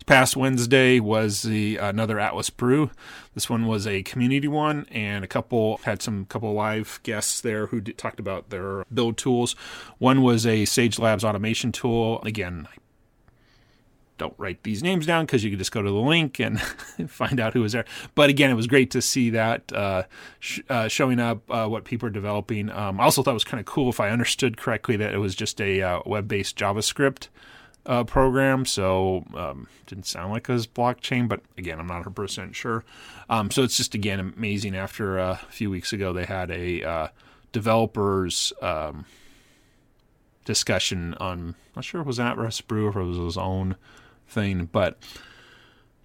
past 0.09 0.35
Wednesday 0.35 0.99
was 0.99 1.43
the 1.43 1.77
another 1.77 2.19
Atlas 2.19 2.49
Brew. 2.49 2.89
This 3.35 3.47
one 3.47 3.67
was 3.67 3.85
a 3.85 4.01
community 4.01 4.47
one, 4.47 4.87
and 4.89 5.23
a 5.23 5.27
couple 5.27 5.77
had 5.83 6.01
some 6.01 6.25
couple 6.25 6.51
live 6.51 6.99
guests 7.03 7.39
there 7.39 7.67
who 7.67 7.79
did, 7.79 7.99
talked 7.99 8.19
about 8.19 8.49
their 8.49 8.85
build 8.91 9.17
tools. 9.17 9.53
One 9.99 10.23
was 10.23 10.47
a 10.47 10.65
Sage 10.65 10.97
Labs 10.97 11.23
automation 11.23 11.71
tool. 11.71 12.23
Again, 12.23 12.67
I 12.73 12.77
don't 14.17 14.33
write 14.39 14.63
these 14.63 14.81
names 14.81 15.05
down 15.05 15.27
because 15.27 15.43
you 15.43 15.51
can 15.51 15.59
just 15.59 15.71
go 15.71 15.83
to 15.83 15.91
the 15.91 15.95
link 15.95 16.39
and 16.39 16.59
find 17.07 17.39
out 17.39 17.53
who 17.53 17.61
was 17.61 17.73
there. 17.73 17.85
But 18.15 18.31
again, 18.31 18.49
it 18.49 18.55
was 18.55 18.65
great 18.65 18.89
to 18.89 19.03
see 19.03 19.29
that 19.29 19.71
uh, 19.71 20.03
sh- 20.39 20.61
uh, 20.69 20.87
showing 20.87 21.19
up, 21.19 21.43
uh, 21.51 21.67
what 21.67 21.83
people 21.83 22.07
are 22.07 22.11
developing. 22.11 22.71
Um, 22.71 22.99
I 22.99 23.03
also 23.03 23.21
thought 23.21 23.31
it 23.31 23.35
was 23.35 23.43
kind 23.43 23.59
of 23.59 23.67
cool 23.67 23.89
if 23.91 23.99
I 23.99 24.09
understood 24.09 24.57
correctly 24.57 24.97
that 24.97 25.13
it 25.13 25.19
was 25.19 25.35
just 25.35 25.61
a 25.61 25.83
uh, 25.83 25.99
web 26.07 26.27
based 26.27 26.57
JavaScript 26.57 27.27
uh, 27.85 28.03
program, 28.03 28.65
so 28.65 29.25
um, 29.35 29.67
didn't 29.87 30.05
sound 30.05 30.31
like 30.31 30.49
it 30.49 30.53
was 30.53 30.67
blockchain, 30.67 31.27
but 31.27 31.41
again, 31.57 31.79
I'm 31.79 31.87
not 31.87 32.03
100% 32.03 32.53
sure. 32.53 32.83
Um, 33.29 33.51
so 33.51 33.63
it's 33.63 33.77
just, 33.77 33.95
again, 33.95 34.19
amazing. 34.19 34.75
After 34.75 35.19
uh, 35.19 35.37
a 35.41 35.51
few 35.51 35.69
weeks 35.69 35.93
ago, 35.93 36.13
they 36.13 36.25
had 36.25 36.51
a 36.51 36.83
uh, 36.83 37.07
developers 37.51 38.53
um, 38.61 39.05
discussion 40.45 41.13
on, 41.15 41.39
I'm 41.39 41.55
not 41.75 41.85
sure 41.85 42.01
if 42.01 42.05
it 42.05 42.07
was 42.07 42.19
Atlas 42.19 42.61
Brew 42.61 42.91
or 42.91 43.01
it 43.01 43.05
was 43.05 43.17
his 43.17 43.37
own 43.37 43.75
thing, 44.27 44.69
but 44.71 44.97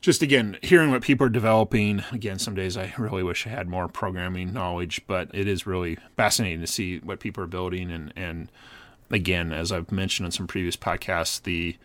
just 0.05 0.21
again, 0.21 0.59
hearing 0.61 0.91
what 0.91 1.01
people 1.01 1.27
are 1.27 1.31
developing. 1.31 2.05
Again, 2.13 2.39
some 2.39 2.55
days 2.55 2.77
I 2.77 2.93
really 2.99 3.23
wish 3.23 3.47
I 3.47 3.51
had 3.51 3.69
more 3.69 3.89
programming 3.89 4.53
knowledge, 4.53 5.01
but 5.07 5.31
it 5.33 5.49
is 5.49 5.67
really 5.67 5.97
fascinating 6.15 6.61
to 6.61 6.67
see 6.67 6.99
what 6.99 7.21
people 7.21 7.43
are 7.43 7.47
building 7.47 7.91
and, 7.91 8.13
and 8.15 8.53
again, 9.11 9.53
as 9.53 9.73
I've 9.73 9.93
mentioned 9.93 10.27
in 10.27 10.33
some 10.33 10.47
previous 10.47 10.77
podcasts, 10.77 11.43
the 11.43 11.77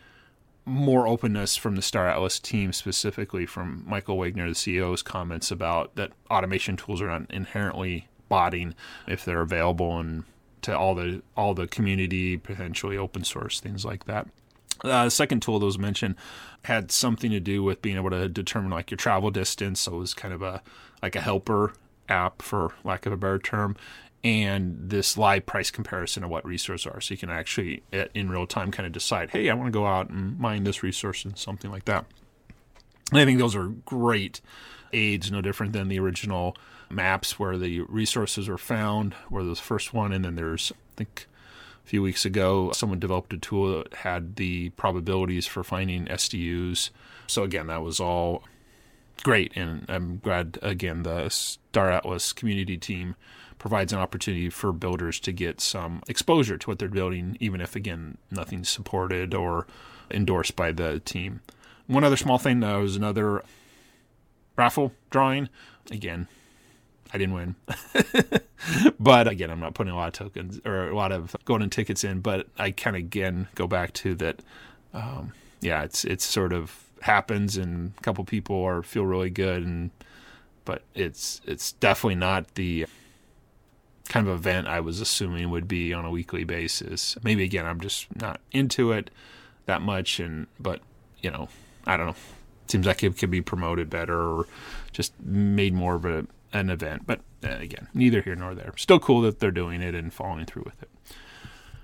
more 0.66 1.08
openness 1.08 1.56
from 1.56 1.76
the 1.76 1.82
Star 1.82 2.08
Atlas 2.08 2.40
team, 2.40 2.72
specifically 2.74 3.46
from 3.46 3.84
Michael 3.88 4.18
Wagner, 4.18 4.48
the 4.48 4.54
CEO's 4.54 5.02
comments 5.02 5.52
about 5.52 5.96
that 5.96 6.12
automation 6.30 6.78
tools 6.78 7.02
are 7.02 7.08
not 7.08 7.30
inherently 7.32 8.08
botting 8.28 8.76
if 9.08 9.26
they're 9.26 9.42
available 9.42 10.00
and 10.00 10.24
to 10.62 10.78
all 10.78 10.94
the 10.94 11.22
all 11.36 11.54
the 11.54 11.68
community, 11.68 12.38
potentially 12.38 12.98
open 12.98 13.24
source 13.24 13.60
things 13.60 13.86
like 13.86 14.06
that. 14.06 14.28
Uh, 14.84 15.06
the 15.06 15.12
second 15.12 15.42
tool 15.42 15.60
that 15.60 15.66
was 15.66 15.80
mentioned 15.80 16.16
had 16.66 16.92
something 16.92 17.32
to 17.32 17.40
do 17.40 17.64
with 17.64 17.82
being 17.82 17.96
able 17.96 18.10
to 18.10 18.30
determine 18.30 18.72
like 18.72 18.92
your 18.92 18.98
travel 18.98 19.32
distance. 19.32 19.82
So 19.82 19.96
it 19.96 20.00
was 20.00 20.14
kind 20.14 20.34
of 20.34 20.42
a 20.42 20.62
like 21.02 21.16
a 21.16 21.22
helper 21.22 21.74
app, 22.08 22.42
for 22.42 22.74
lack 22.84 23.06
of 23.06 23.14
a 23.14 23.18
better 23.18 23.40
term, 23.40 23.76
and 24.24 24.90
this 24.90 25.18
live 25.18 25.46
price 25.46 25.72
comparison 25.72 26.24
of 26.24 26.30
what 26.30 26.46
resources 26.46 26.86
are. 26.88 27.00
So 27.00 27.14
you 27.14 27.18
can 27.18 27.30
actually, 27.30 27.84
eh, 27.94 28.08
in 28.14 28.30
real 28.30 28.46
time, 28.46 28.72
kind 28.72 28.86
of 28.86 28.92
decide, 28.92 29.30
hey, 29.30 29.50
I 29.50 29.54
want 29.54 29.68
to 29.68 29.72
go 29.72 29.86
out 29.86 30.10
and 30.10 30.38
mine 30.38 30.66
this 30.66 30.84
resource 30.84 31.24
and 31.24 31.38
something 31.38 31.72
like 31.72 31.86
that. 31.86 32.06
And 33.12 33.20
I 33.20 33.26
think 33.26 33.40
those 33.40 33.56
are 33.56 33.68
great 33.68 34.42
aids, 34.92 35.32
no 35.32 35.42
different 35.42 35.74
than 35.74 35.88
the 35.88 36.00
original 36.00 36.56
maps 36.90 37.40
where 37.40 37.58
the 37.58 37.82
resources 37.82 38.50
were 38.50 38.58
found, 38.58 39.14
where 39.30 39.44
the 39.44 39.56
first 39.56 39.94
one, 39.94 40.12
and 40.12 40.26
then 40.26 40.36
there's, 40.36 40.72
I 40.72 40.96
think, 40.98 41.28
a 41.86 41.88
few 41.88 42.02
weeks 42.02 42.26
ago, 42.26 42.72
someone 42.74 43.00
developed 43.00 43.34
a 43.34 43.38
tool 43.38 43.78
that 43.78 43.94
had 43.94 44.36
the 44.36 44.70
probabilities 44.72 45.48
for 45.48 45.64
finding 45.64 46.06
SDUs. 46.06 46.90
So 47.28 47.44
again, 47.44 47.68
that 47.68 47.82
was 47.82 48.00
all 48.00 48.44
great, 49.24 49.54
and 49.56 49.86
I'm 49.88 50.20
glad 50.20 50.60
again 50.62 51.04
the 51.04 51.30
Star 51.30 51.92
Atlas 51.92 52.34
community 52.34 52.78
team 52.78 53.16
provides 53.60 53.94
an 53.94 54.00
opportunity 54.00 54.50
for 54.50 54.72
builders 54.72 55.20
to 55.20 55.32
get 55.32 55.62
some 55.62 56.01
exposure 56.08 56.58
to 56.58 56.70
what 56.70 56.80
they're 56.80 56.88
building, 56.88 57.38
even 57.39 57.62
if, 57.62 57.75
again, 57.75 58.18
nothing's 58.32 58.70
supported 58.70 59.34
or 59.34 59.68
endorsed 60.10 60.56
by 60.56 60.72
the 60.72 61.00
team. 61.00 61.42
One 61.88 62.04
other 62.04 62.18
small 62.18 62.38
thing 62.38 62.63
uh, 62.63 62.80
was 62.80 62.96
another 62.96 63.44
raffle 64.56 64.94
drawing. 65.10 65.50
Again, 65.92 66.28
I 67.13 67.18
didn't 67.18 67.34
win. 67.36 67.56
But 69.00 69.28
again, 69.28 69.50
I'm 69.50 69.60
not 69.60 69.74
putting 69.74 69.94
a 69.94 69.96
lot 69.96 70.08
of 70.08 70.13
tokens 70.13 70.60
or 70.66 70.89
a 70.89 70.96
lot 70.96 71.12
of 71.12 71.36
golden 71.46 71.70
tickets 71.70 72.04
in. 72.04 72.20
But 72.20 72.48
I 72.58 72.72
kind 72.72 72.96
of 72.96 73.01
again 73.01 73.48
go 73.56 73.68
back 73.68 73.94
to 73.94 74.16
that. 74.16 74.42
Um, 74.94 75.34
yeah, 75.62 75.84
it's 75.84 76.04
it's 76.06 76.25
sort 76.25 76.54
of 76.54 76.84
happens, 77.01 77.58
and 77.58 77.94
a 77.98 78.01
couple 78.01 78.24
people 78.25 78.62
are 78.63 78.84
feel 78.84 79.06
really 79.06 79.30
good, 79.30 79.63
and 79.63 79.92
but 80.66 80.84
it's 80.94 81.42
it's 81.46 81.72
definitely 81.74 82.16
not 82.16 82.56
the 82.56 82.86
kind 84.10 84.28
of 84.28 84.36
event 84.36 84.68
I 84.68 84.82
was 84.82 85.00
assuming 85.00 85.50
would 85.51 85.68
be 85.68 85.94
on 85.94 86.04
a 86.04 86.10
weekly 86.10 86.44
basis. 86.44 87.16
Maybe 87.24 87.44
again, 87.44 87.66
I'm 87.66 87.80
just 87.80 88.08
not 88.20 88.42
into 88.51 88.92
it 88.92 89.10
that 89.68 89.82
much, 89.82 90.20
and 90.20 90.48
but 90.60 90.82
you 91.22 91.32
know, 91.32 91.48
I 91.86 91.96
don't 91.96 92.08
know. 92.08 92.16
Seems 92.68 92.86
like 92.86 93.04
it 93.04 93.18
could 93.18 93.32
be 93.32 93.42
promoted 93.42 93.89
better 93.89 94.20
or 94.20 94.46
just 94.92 95.20
made 95.24 95.74
more 95.74 95.96
of 95.96 96.06
a, 96.06 96.28
an 96.54 96.70
event. 96.70 97.08
But 97.08 97.22
uh, 97.44 97.58
again, 97.60 97.88
neither 97.94 98.22
here 98.22 98.36
nor 98.36 98.54
there. 98.54 98.74
Still 98.78 99.00
cool 99.00 99.22
that 99.22 99.39
they're 99.39 99.50
doing 99.51 99.82
it 99.82 99.96
and 99.96 100.13
following 100.13 100.46
through 100.46 100.63
with 100.66 100.82
it. 100.84 100.89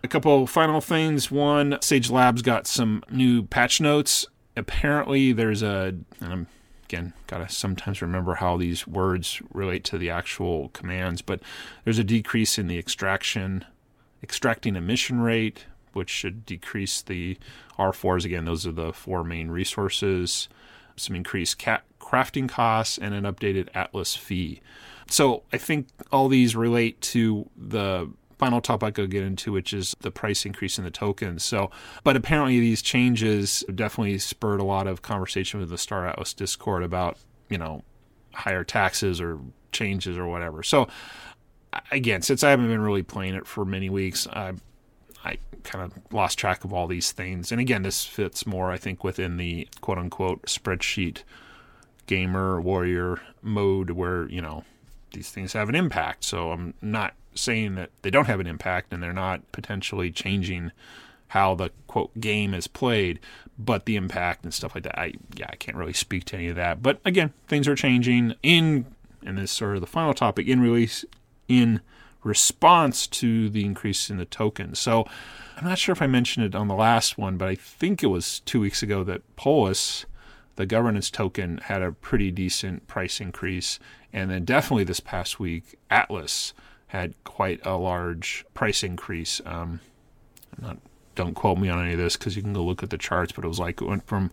A 0.04 0.08
couple 0.08 0.46
final 0.46 0.82
things. 0.82 1.32
One, 1.32 1.80
Sage 1.82 2.12
Labs 2.12 2.44
got 2.44 2.68
some 2.68 3.04
new 3.10 3.44
patch 3.44 3.82
notes. 3.82 4.28
Apparently, 4.56 5.32
there's 5.32 5.64
a, 5.64 5.96
I'm 6.22 6.48
again 6.86 7.14
gotta 7.28 7.50
sometimes 7.50 8.02
remember 8.02 8.36
how 8.36 8.58
these 8.58 8.88
words 8.88 9.42
relate 9.54 9.84
to 9.86 9.98
the 9.98 10.10
actual 10.10 10.70
commands, 10.70 11.22
but 11.22 11.42
there's 11.84 12.00
a 12.00 12.04
decrease 12.04 12.58
in 12.58 12.68
the 12.68 12.78
extraction, 12.78 13.66
extracting 14.24 14.76
emission 14.76 15.20
rate, 15.22 15.66
which 15.94 16.10
should 16.10 16.46
decrease 16.46 17.02
the 17.02 17.38
R4s. 17.80 18.26
Again, 18.26 18.46
those 18.46 18.68
are 18.68 18.72
the 18.72 18.94
four 18.94 19.24
main 19.24 19.50
resources. 19.50 20.50
Some 20.96 21.16
increased 21.16 21.58
cat 21.58 21.84
crafting 22.00 22.48
costs 22.48 22.98
and 22.98 23.14
an 23.14 23.24
updated 23.24 23.70
Atlas 23.74 24.16
fee. 24.16 24.62
So 25.10 25.44
I 25.52 25.58
think 25.58 25.88
all 26.12 26.28
these 26.28 26.56
relate 26.56 27.02
to 27.02 27.50
the 27.58 28.12
final 28.38 28.62
topic 28.62 29.00
I'll 29.00 29.08
get 29.08 29.24
into, 29.24 29.52
which 29.52 29.74
is 29.74 29.96
the 30.02 30.12
price 30.12 30.46
increase 30.46 30.78
in 30.78 30.84
the 30.84 30.92
tokens. 30.92 31.44
So, 31.44 31.72
but 32.04 32.16
apparently 32.16 32.60
these 32.60 32.82
changes 32.82 33.64
definitely 33.74 34.18
spurred 34.20 34.60
a 34.60 34.66
lot 34.66 34.88
of 34.88 35.02
conversation 35.02 35.60
with 35.60 35.70
the 35.70 35.78
Star 35.78 36.08
Atlas 36.08 36.34
Discord 36.34 36.84
about, 36.84 37.18
you 37.50 37.58
know, 37.58 37.84
higher 38.34 38.64
taxes 38.64 39.22
or 39.22 39.40
changes 39.72 40.18
or 40.18 40.28
whatever. 40.28 40.64
So, 40.64 40.88
again, 41.92 42.22
since 42.22 42.44
I 42.44 42.50
haven't 42.50 42.68
been 42.68 42.82
really 42.82 43.04
playing 43.04 43.36
it 43.36 43.48
for 43.48 43.66
many 43.66 43.90
weeks, 43.90 44.28
I 44.28 44.54
I 45.26 45.38
kind 45.64 45.84
of 45.84 46.14
lost 46.14 46.38
track 46.38 46.64
of 46.64 46.72
all 46.72 46.88
these 46.88 47.12
things. 47.12 47.52
And 47.52 47.60
again, 47.60 47.82
this 47.82 48.06
fits 48.06 48.46
more, 48.46 48.72
I 48.72 48.78
think, 48.78 49.04
within 49.04 49.38
the 49.38 49.68
quote 49.82 49.98
unquote 49.98 50.44
spreadsheet 50.44 51.24
gamer 52.06 52.62
warrior 52.62 53.20
mode 53.42 53.90
where, 53.90 54.30
you 54.30 54.42
know, 54.42 54.64
these 55.14 55.32
things 55.32 55.54
have 55.54 55.68
an 55.68 55.76
impact. 55.76 56.24
So 56.24 56.52
I'm 56.52 56.76
not 56.82 57.16
saying 57.36 57.76
that 57.76 57.92
they 58.02 58.10
don't 58.10 58.26
have 58.26 58.40
an 58.40 58.48
impact 58.48 58.94
and 58.94 59.04
they're 59.04 59.14
not 59.14 59.52
potentially 59.52 60.12
changing 60.12 60.72
how 61.30 61.56
the 61.56 61.70
quote 61.88 62.20
game 62.20 62.54
is 62.54 62.68
played, 62.68 63.20
but 63.58 63.86
the 63.86 63.96
impact 63.96 64.44
and 64.44 64.54
stuff 64.54 64.76
like 64.76 64.84
that. 64.84 64.98
I 64.98 65.14
yeah, 65.36 65.48
I 65.50 65.56
can't 65.56 65.78
really 65.78 65.94
speak 65.94 66.26
to 66.26 66.38
any 66.38 66.48
of 66.48 66.56
that. 66.56 66.82
But 66.82 67.00
again, 67.04 67.34
things 67.48 67.68
are 67.68 67.76
changing 67.76 68.36
in 68.44 68.86
and 69.26 69.38
this 69.38 69.52
sort 69.52 69.76
of 69.76 69.82
the 69.82 69.88
final 69.88 70.14
topic 70.14 70.48
in 70.48 70.62
release 70.62 71.04
in 71.48 71.82
response 72.24 73.06
to 73.08 73.50
the 73.50 73.66
increase 73.66 74.10
in 74.10 74.18
the 74.18 74.26
tokens. 74.26 74.80
So 74.80 75.06
I'm 75.58 75.66
not 75.66 75.78
sure 75.78 75.94
if 75.94 76.02
I 76.02 76.08
mentioned 76.08 76.46
it 76.46 76.56
on 76.56 76.68
the 76.68 76.76
last 76.76 77.18
one, 77.18 77.38
but 77.38 77.48
I 77.48 77.56
think 77.56 78.04
it 78.04 78.08
was 78.08 78.42
two 78.42 78.60
weeks 78.60 78.84
ago 78.84 79.04
that 79.04 79.36
Polis, 79.36 80.06
the 80.56 80.66
governance 80.66 81.10
token, 81.10 81.60
had 81.60 81.82
a 81.82 81.92
pretty 81.92 82.32
decent 82.32 82.88
price 82.88 83.22
increase. 83.22 83.80
And 84.12 84.30
then 84.30 84.44
definitely 84.44 84.86
this 84.86 85.00
past 85.00 85.40
week, 85.40 85.78
Atlas 85.90 86.54
had 86.96 87.24
quite 87.24 87.66
a 87.66 87.78
large 87.78 88.46
price 88.54 88.84
increase. 88.84 89.42
Um, 89.46 89.80
not, 90.60 90.78
don't 91.16 91.34
quote 91.34 91.58
me 91.58 91.70
on 91.70 91.84
any 91.84 91.94
of 91.94 92.00
this 92.00 92.18
because 92.18 92.36
you 92.36 92.42
can 92.42 92.54
go 92.54 92.64
look 92.64 92.84
at 92.84 92.90
the 92.90 92.98
charts, 92.98 93.32
but 93.32 93.46
it 93.46 93.48
was 93.48 93.60
like 93.60 93.82
it 93.82 93.86
went 93.88 94.06
from 94.08 94.32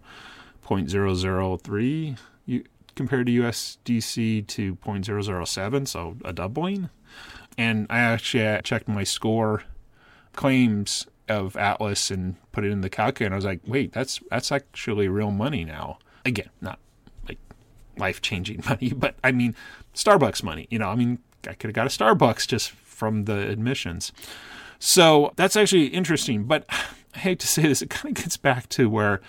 0.003 0.67 2.17
compared 2.95 3.27
to 3.27 3.33
USDC 3.33 4.47
to 4.47 4.77
0.007, 4.77 5.89
so 5.89 6.17
a 6.25 6.33
doubling. 6.33 6.91
And 7.57 7.87
I 7.91 7.99
actually 7.99 8.61
checked 8.63 8.89
my 8.89 9.05
score 9.05 9.65
claims 10.35 11.07
of 11.29 11.57
Atlas 11.57 12.11
and 12.11 12.37
put 12.53 12.65
it 12.65 12.71
in 12.71 12.81
the 12.81 12.91
calculator. 12.91 13.27
And 13.27 13.35
I 13.35 13.37
was 13.37 13.45
like, 13.45 13.61
wait, 13.67 13.93
that's 13.93 14.21
that's 14.31 14.51
actually 14.51 15.09
real 15.09 15.31
money 15.31 15.65
now. 15.65 15.99
Again, 16.25 16.51
not 16.61 16.79
like 17.29 17.39
life 17.97 18.23
changing 18.23 18.63
money, 18.69 18.93
but 18.93 19.17
I 19.23 19.33
mean 19.33 19.55
Starbucks 19.95 20.43
money. 20.43 20.67
You 20.71 20.79
know, 20.79 20.89
I 20.89 20.95
mean 20.95 21.19
I 21.49 21.55
could 21.55 21.69
have 21.69 21.75
got 21.75 21.87
a 21.87 21.91
Starbucks 21.91 22.47
just 22.47 22.71
from 22.71 23.25
the 23.25 23.49
admissions. 23.49 24.13
So 24.79 25.33
that's 25.37 25.57
actually 25.57 25.87
interesting. 25.87 26.45
But 26.45 26.65
I 27.15 27.19
hate 27.19 27.41
to 27.41 27.47
say 27.47 27.63
this, 27.63 27.83
it 27.83 27.91
kind 27.91 28.17
of 28.17 28.23
gets 28.23 28.37
back 28.37 28.69
to 28.71 28.89
where, 28.89 29.21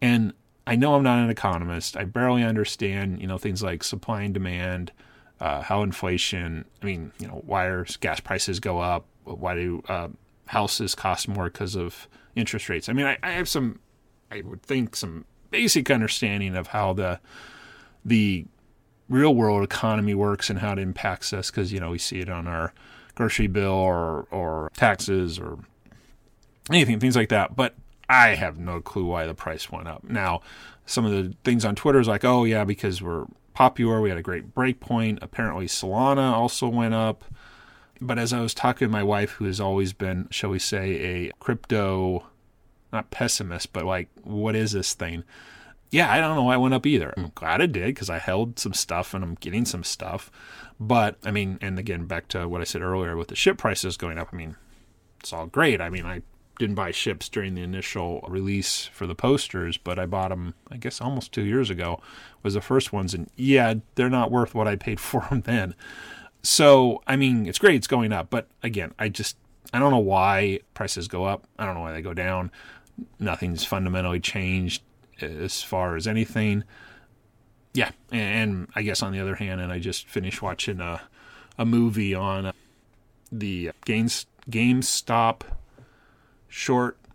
and 0.00 0.32
I 0.66 0.76
know 0.76 0.94
I'm 0.94 1.02
not 1.02 1.18
an 1.18 1.30
economist. 1.30 1.96
I 1.96 2.04
barely 2.04 2.42
understand, 2.42 3.20
you 3.20 3.26
know, 3.26 3.38
things 3.38 3.62
like 3.62 3.84
supply 3.84 4.22
and 4.22 4.32
demand, 4.32 4.92
uh, 5.40 5.62
how 5.62 5.82
inflation. 5.82 6.64
I 6.82 6.86
mean, 6.86 7.12
you 7.18 7.26
know, 7.26 7.42
why 7.44 7.66
are 7.66 7.84
gas 8.00 8.20
prices 8.20 8.60
go 8.60 8.78
up? 8.78 9.04
Why 9.24 9.54
do 9.54 9.82
uh, 9.88 10.08
houses 10.46 10.94
cost 10.94 11.28
more 11.28 11.44
because 11.44 11.74
of 11.76 12.08
interest 12.34 12.68
rates? 12.68 12.88
I 12.88 12.92
mean, 12.92 13.06
I, 13.06 13.18
I 13.22 13.32
have 13.32 13.48
some, 13.48 13.80
I 14.30 14.42
would 14.42 14.62
think, 14.62 14.96
some 14.96 15.24
basic 15.50 15.90
understanding 15.90 16.56
of 16.56 16.68
how 16.68 16.92
the 16.92 17.20
the 18.04 18.46
real 19.14 19.32
world 19.32 19.62
economy 19.62 20.12
works 20.12 20.50
and 20.50 20.58
how 20.58 20.72
it 20.72 20.78
impacts 20.78 21.32
us 21.32 21.48
because 21.48 21.72
you 21.72 21.78
know 21.78 21.90
we 21.90 21.98
see 21.98 22.18
it 22.18 22.28
on 22.28 22.48
our 22.48 22.74
grocery 23.14 23.46
bill 23.46 23.70
or 23.70 24.26
or 24.32 24.72
taxes 24.76 25.38
or 25.38 25.58
anything 26.68 26.98
things 26.98 27.14
like 27.14 27.28
that. 27.28 27.54
But 27.54 27.76
i 28.08 28.30
have 28.30 28.58
no 28.58 28.80
clue 28.80 29.06
why 29.06 29.24
the 29.24 29.34
price 29.34 29.70
went 29.70 29.86
up. 29.86 30.02
Now 30.02 30.40
some 30.84 31.06
of 31.06 31.12
the 31.12 31.34
things 31.44 31.64
on 31.64 31.76
twitter 31.76 32.00
is 32.00 32.08
like 32.08 32.24
oh 32.24 32.44
yeah 32.44 32.64
because 32.64 33.00
we're 33.00 33.26
popular 33.54 34.00
we 34.00 34.08
had 34.08 34.18
a 34.18 34.22
great 34.22 34.52
break 34.52 34.80
point. 34.80 35.20
Apparently 35.22 35.66
solana 35.66 36.32
also 36.32 36.68
went 36.68 36.94
up. 36.94 37.24
But 38.00 38.18
as 38.18 38.32
i 38.32 38.40
was 38.40 38.52
talking 38.52 38.88
to 38.88 38.92
my 38.92 39.04
wife 39.04 39.30
who 39.32 39.44
has 39.44 39.60
always 39.60 39.92
been 39.92 40.26
shall 40.30 40.50
we 40.50 40.58
say 40.58 40.90
a 40.90 41.30
crypto 41.38 42.26
not 42.92 43.10
pessimist 43.10 43.72
but 43.72 43.84
like 43.84 44.08
what 44.24 44.56
is 44.56 44.72
this 44.72 44.92
thing 44.92 45.22
yeah, 45.94 46.12
I 46.12 46.18
don't 46.18 46.34
know 46.34 46.42
why 46.42 46.56
it 46.56 46.58
went 46.58 46.74
up 46.74 46.86
either. 46.86 47.14
Hmm. 47.16 47.26
I'm 47.26 47.32
glad 47.36 47.60
it 47.60 47.70
did 47.70 47.86
because 47.86 48.10
I 48.10 48.18
held 48.18 48.58
some 48.58 48.74
stuff 48.74 49.14
and 49.14 49.22
I'm 49.22 49.36
getting 49.36 49.64
some 49.64 49.84
stuff. 49.84 50.28
But 50.80 51.16
I 51.24 51.30
mean, 51.30 51.56
and 51.62 51.78
again, 51.78 52.06
back 52.06 52.26
to 52.28 52.48
what 52.48 52.60
I 52.60 52.64
said 52.64 52.82
earlier 52.82 53.16
with 53.16 53.28
the 53.28 53.36
ship 53.36 53.58
prices 53.58 53.96
going 53.96 54.18
up, 54.18 54.30
I 54.32 54.36
mean, 54.36 54.56
it's 55.20 55.32
all 55.32 55.46
great. 55.46 55.80
I 55.80 55.90
mean, 55.90 56.04
I 56.04 56.22
didn't 56.58 56.74
buy 56.74 56.90
ships 56.90 57.28
during 57.28 57.54
the 57.54 57.62
initial 57.62 58.26
release 58.28 58.86
for 58.86 59.06
the 59.06 59.14
posters, 59.14 59.76
but 59.76 60.00
I 60.00 60.06
bought 60.06 60.30
them, 60.30 60.54
I 60.68 60.78
guess, 60.78 61.00
almost 61.00 61.30
two 61.30 61.44
years 61.44 61.70
ago, 61.70 62.00
was 62.42 62.54
the 62.54 62.60
first 62.60 62.92
ones. 62.92 63.14
And 63.14 63.30
yeah, 63.36 63.74
they're 63.94 64.10
not 64.10 64.32
worth 64.32 64.52
what 64.52 64.66
I 64.66 64.74
paid 64.74 64.98
for 65.08 65.24
them 65.30 65.42
then. 65.42 65.76
So, 66.42 67.02
I 67.06 67.14
mean, 67.14 67.46
it's 67.46 67.60
great, 67.60 67.76
it's 67.76 67.86
going 67.86 68.12
up. 68.12 68.30
But 68.30 68.48
again, 68.64 68.92
I 68.98 69.10
just, 69.10 69.36
I 69.72 69.78
don't 69.78 69.92
know 69.92 69.98
why 69.98 70.58
prices 70.74 71.06
go 71.06 71.24
up. 71.24 71.46
I 71.56 71.64
don't 71.64 71.76
know 71.76 71.82
why 71.82 71.92
they 71.92 72.02
go 72.02 72.14
down. 72.14 72.50
Nothing's 73.20 73.64
fundamentally 73.64 74.18
changed 74.18 74.82
as 75.20 75.62
far 75.62 75.96
as 75.96 76.06
anything. 76.06 76.64
Yeah, 77.72 77.90
and 78.12 78.68
I 78.74 78.82
guess 78.82 79.02
on 79.02 79.12
the 79.12 79.20
other 79.20 79.34
hand, 79.34 79.60
and 79.60 79.72
I 79.72 79.78
just 79.78 80.08
finished 80.08 80.42
watching 80.42 80.80
a 80.80 81.02
a 81.58 81.64
movie 81.64 82.14
on 82.14 82.46
uh, 82.46 82.52
the 83.30 83.70
Games 83.84 84.26
GameStop 84.50 85.42
short. 86.48 86.96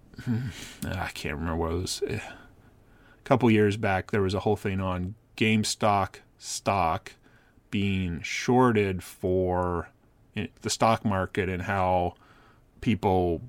Ah, 0.86 1.06
I 1.08 1.12
can't 1.12 1.36
remember 1.36 1.56
what 1.56 1.72
it 1.72 1.82
was. 1.82 2.03
A 2.10 2.22
couple 3.24 3.50
years 3.51 3.77
back, 3.77 4.12
there 4.12 4.22
was 4.22 4.34
a 4.34 4.41
whole 4.41 4.56
thing 4.56 4.79
on 4.82 5.15
GameStop 5.38 6.15
stock 6.38 7.13
being 7.72 8.22
shorted 8.22 9.03
for 9.03 9.89
the 10.62 10.70
stock 10.70 11.06
market 11.06 11.50
and 11.50 11.63
how 11.63 12.15
people 12.82 13.41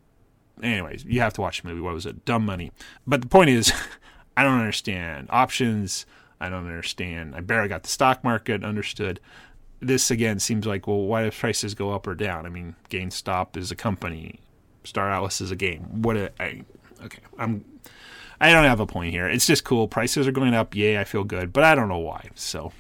anyways 0.63 1.05
you 1.05 1.21
have 1.21 1.33
to 1.33 1.41
watch 1.41 1.63
the 1.63 1.69
movie 1.69 1.81
what 1.81 1.95
was 1.95 2.05
it 2.05 2.25
dumb 2.25 2.45
money 2.45 2.71
but 3.07 3.23
the 3.23 3.29
point 3.29 3.49
is 3.49 3.73
I 4.37 4.43
don't 4.43 4.59
understand 4.59 5.29
options. 5.31 6.07
I 6.41 6.49
don't 6.49 6.67
understand. 6.67 7.35
I 7.37 7.41
barely 7.41 7.69
got 7.69 7.83
the 7.83 7.89
stock 7.89 8.25
market 8.25 8.65
understood. 8.65 9.21
This 9.81 10.11
again 10.11 10.39
seems 10.39 10.67
like, 10.67 10.87
well, 10.87 11.03
why 11.03 11.25
do 11.25 11.31
prices 11.31 11.75
go 11.75 11.93
up 11.93 12.07
or 12.07 12.15
down? 12.15 12.47
I 12.47 12.49
mean, 12.49 12.77
GameStop 12.91 13.57
is 13.57 13.71
a 13.71 13.77
company, 13.77 14.41
Star 14.85 15.11
Atlas 15.11 15.41
is 15.41 15.51
a 15.51 15.57
game. 15.57 16.03
What? 16.03 16.17
A, 16.17 16.31
I, 16.41 16.63
okay, 17.05 17.21
I'm. 17.39 17.65
I 18.43 18.53
don't 18.53 18.65
have 18.65 18.81
a 18.81 18.87
point 18.87 19.13
here. 19.13 19.29
It's 19.29 19.47
just 19.47 19.65
cool. 19.65 19.87
Prices 19.87 20.27
are 20.27 20.33
going 20.33 20.55
up. 20.55 20.75
Yay, 20.75 20.99
I 20.99 21.05
feel 21.05 21.25
good, 21.25 21.53
but 21.53 21.63
I 21.63 21.75
don't 21.75 21.89
know 21.89 21.99
why. 21.99 22.31
So, 22.35 22.73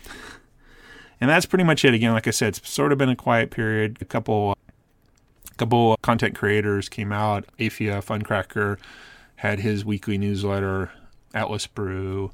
and 1.20 1.28
that's 1.28 1.44
pretty 1.44 1.64
much 1.64 1.84
it. 1.84 1.92
Again, 1.92 2.14
like 2.14 2.26
I 2.26 2.30
said, 2.30 2.56
it's 2.56 2.68
sort 2.68 2.92
of 2.92 2.98
been 2.98 3.10
a 3.10 3.16
quiet 3.16 3.50
period. 3.50 3.98
A 4.00 4.06
couple, 4.06 4.52
a 4.52 5.54
couple 5.56 5.98
content 6.00 6.34
creators 6.34 6.88
came 6.88 7.12
out. 7.12 7.44
Aephia 7.58 8.02
Funcracker 8.02 8.78
had 9.36 9.60
his 9.60 9.84
weekly 9.84 10.16
newsletter 10.16 10.92
Atlas 11.34 11.66
Brew, 11.66 12.32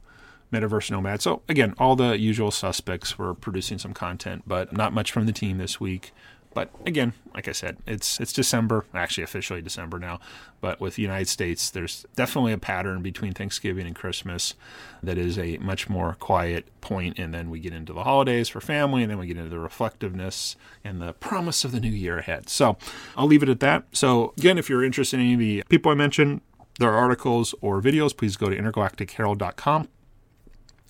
Metaverse 0.53 0.91
Nomad. 0.91 1.23
So 1.23 1.43
again, 1.49 1.75
all 1.79 1.97
the 1.97 2.19
usual 2.19 2.51
suspects 2.51 3.19
were 3.19 3.35
producing 3.35 3.79
some 3.79 3.95
content, 3.95 4.45
but 4.47 4.73
not 4.73 4.93
much 4.93 5.13
from 5.13 5.27
the 5.27 5.33
team 5.33 5.59
this 5.59 5.81
week. 5.81 6.13
But 6.57 6.71
again, 6.87 7.13
like 7.35 7.49
I 7.49 7.53
said, 7.53 7.77
it's 7.87 8.19
it's 8.19 8.33
December, 8.33 8.87
actually 8.95 9.25
officially 9.25 9.61
December 9.61 9.99
now. 9.99 10.21
But 10.63 10.81
with 10.81 10.95
the 10.95 11.03
United 11.03 11.29
States, 11.29 11.69
there's 11.69 12.07
definitely 12.17 12.55
a 12.55 12.59
pattern 12.59 13.03
between 13.03 13.35
Thanksgiving 13.35 13.87
and 13.87 13.95
Christmas 13.95 14.55
that 15.03 15.19
is 15.19 15.39
a 15.39 15.59
much 15.59 15.91
more 15.91 16.17
quiet 16.19 16.65
point, 16.81 17.19
and 17.19 17.35
then 17.35 17.51
we 17.51 17.61
get 17.61 17.75
into 17.75 17.93
the 17.93 18.05
holidays 18.05 18.49
for 18.49 18.63
family, 18.63 19.03
and 19.03 19.11
then 19.11 19.19
we 19.19 19.27
get 19.27 19.37
into 19.37 19.51
the 19.51 19.59
reflectiveness 19.59 20.57
and 20.83 20.99
the 21.03 21.13
promise 21.13 21.63
of 21.63 21.73
the 21.73 21.81
new 21.81 21.91
year 21.91 22.17
ahead. 22.17 22.49
So 22.49 22.79
I'll 23.19 23.27
leave 23.27 23.43
it 23.43 23.51
at 23.51 23.61
that. 23.61 23.85
So 23.93 24.33
again, 24.39 24.57
if 24.57 24.71
you're 24.71 24.83
interested 24.83 25.21
in 25.21 25.27
any 25.27 25.35
of 25.35 25.41
the 25.41 25.63
people 25.69 25.93
I 25.93 25.95
mentioned, 25.95 26.41
their 26.79 26.93
articles 26.93 27.55
or 27.61 27.81
videos, 27.81 28.17
please 28.17 28.37
go 28.37 28.49
to 28.49 28.57
intergalacticherald.com 28.57 29.89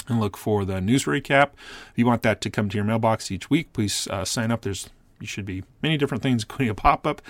and 0.09 0.21
look 0.21 0.37
for 0.37 0.64
the 0.64 0.81
news 0.81 1.05
recap. 1.05 1.50
If 1.90 1.95
you 1.97 2.07
want 2.07 2.23
that 2.23 2.40
to 2.43 2.50
come 2.50 2.69
to 2.69 2.76
your 2.76 2.85
mailbox 2.85 3.31
each 3.31 3.50
week, 3.50 3.73
please 3.73 4.07
uh, 4.09 4.25
sign 4.25 4.50
up. 4.50 4.62
There's 4.62 4.88
you 5.21 5.26
should 5.26 5.47
be 5.47 5.64
many 5.83 5.97
different 5.97 6.23
things, 6.23 6.43
including 6.45 6.71
a 6.71 6.75
pop 6.75 7.07
up 7.07 7.23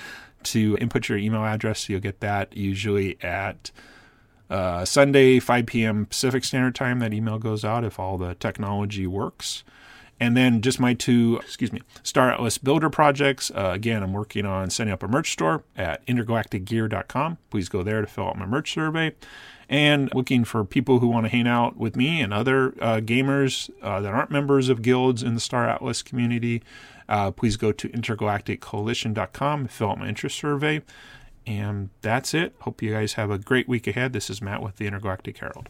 to 0.44 0.76
input 0.80 1.08
your 1.08 1.18
email 1.18 1.44
address. 1.44 1.88
You'll 1.88 2.00
get 2.00 2.20
that 2.20 2.56
usually 2.56 3.22
at 3.22 3.70
uh, 4.48 4.84
Sunday, 4.84 5.40
5 5.40 5.66
p.m. 5.66 6.06
Pacific 6.06 6.44
Standard 6.44 6.74
Time. 6.74 7.00
That 7.00 7.12
email 7.12 7.38
goes 7.38 7.64
out 7.64 7.84
if 7.84 7.98
all 7.98 8.16
the 8.18 8.34
technology 8.34 9.06
works. 9.06 9.64
And 10.18 10.36
then 10.36 10.62
just 10.62 10.80
my 10.80 10.94
two, 10.94 11.38
excuse 11.42 11.72
me, 11.72 11.82
Star 12.02 12.32
Atlas 12.32 12.58
Builder 12.58 12.88
projects. 12.88 13.50
Uh, 13.50 13.72
again, 13.74 14.02
I'm 14.02 14.12
working 14.12 14.46
on 14.46 14.70
setting 14.70 14.92
up 14.92 15.02
a 15.02 15.08
merch 15.08 15.32
store 15.32 15.62
at 15.76 16.04
intergalacticgear.com. 16.06 17.38
Please 17.50 17.68
go 17.68 17.82
there 17.82 18.00
to 18.00 18.06
fill 18.06 18.28
out 18.28 18.38
my 18.38 18.46
merch 18.46 18.72
survey. 18.72 19.14
And 19.68 20.14
looking 20.14 20.44
for 20.44 20.64
people 20.64 21.00
who 21.00 21.08
want 21.08 21.26
to 21.26 21.28
hang 21.28 21.48
out 21.48 21.76
with 21.76 21.96
me 21.96 22.20
and 22.20 22.32
other 22.32 22.68
uh, 22.80 23.00
gamers 23.00 23.68
uh, 23.82 24.00
that 24.00 24.14
aren't 24.14 24.30
members 24.30 24.68
of 24.68 24.80
guilds 24.80 25.24
in 25.24 25.34
the 25.34 25.40
Star 25.40 25.68
Atlas 25.68 26.02
community 26.02 26.62
uh, 27.08 27.30
please 27.30 27.56
go 27.56 27.72
to 27.72 27.88
intergalacticcoalition.com, 27.88 29.68
fill 29.68 29.90
out 29.90 29.98
my 29.98 30.08
interest 30.08 30.36
survey. 30.36 30.82
And 31.46 31.90
that's 32.02 32.34
it. 32.34 32.54
Hope 32.60 32.82
you 32.82 32.92
guys 32.92 33.12
have 33.12 33.30
a 33.30 33.38
great 33.38 33.68
week 33.68 33.86
ahead. 33.86 34.12
This 34.12 34.28
is 34.28 34.42
Matt 34.42 34.62
with 34.62 34.76
the 34.76 34.86
Intergalactic 34.86 35.38
Herald. 35.38 35.68